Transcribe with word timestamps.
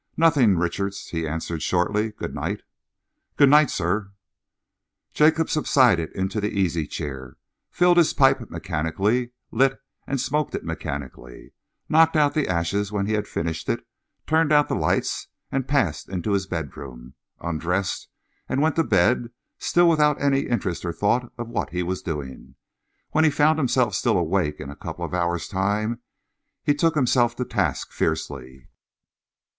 "Nothing, 0.17 0.57
Richards," 0.57 1.09
he 1.09 1.27
answered 1.27 1.61
shortly. 1.61 2.09
"Good 2.09 2.33
night!" 2.33 2.63
"Good 3.37 3.49
night, 3.49 3.69
sir!" 3.69 4.13
Jacob 5.13 5.47
subsided 5.47 6.11
into 6.13 6.41
the 6.41 6.49
easy 6.49 6.87
chair, 6.87 7.37
filled 7.69 7.97
his 7.97 8.11
pipe 8.15 8.41
mechanically, 8.49 9.29
lit 9.51 9.79
and 10.07 10.19
smoked 10.19 10.55
it 10.55 10.63
mechanically, 10.65 11.53
knocked 11.87 12.15
out 12.15 12.33
the 12.33 12.47
ashes 12.47 12.91
when 12.91 13.05
he 13.05 13.13
had 13.13 13.27
finished 13.27 13.69
it, 13.69 13.85
turned 14.25 14.51
out 14.51 14.69
the 14.69 14.73
lights 14.75 15.27
and 15.51 15.67
passed 15.67 16.09
into 16.09 16.31
his 16.31 16.47
bedroom, 16.47 17.13
undressed 17.39 18.07
and 18.49 18.59
went 18.59 18.75
to 18.77 18.83
bed, 18.83 19.29
still 19.59 19.87
without 19.87 20.19
any 20.19 20.47
interest 20.47 20.83
or 20.83 20.91
thought 20.93 21.31
for 21.35 21.45
what 21.45 21.69
he 21.69 21.83
was 21.83 22.01
doing. 22.01 22.55
When 23.11 23.23
he 23.23 23.29
found 23.29 23.59
himself 23.59 23.93
still 23.93 24.17
awake 24.17 24.59
in 24.59 24.71
a 24.71 24.75
couple 24.75 25.05
of 25.05 25.13
hours' 25.13 25.47
time, 25.47 26.01
he 26.63 26.73
took 26.73 26.95
himself 26.95 27.35
to 27.35 27.45
task 27.45 27.91
fiercely. 27.91 28.67